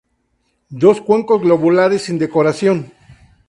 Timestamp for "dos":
0.83-0.99